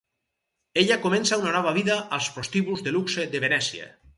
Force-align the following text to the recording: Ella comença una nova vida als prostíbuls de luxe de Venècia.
Ella 0.83 0.97
comença 1.03 1.39
una 1.43 1.53
nova 1.57 1.75
vida 1.77 1.99
als 2.19 2.31
prostíbuls 2.39 2.85
de 2.89 2.95
luxe 2.99 3.31
de 3.37 3.43
Venècia. 3.49 3.93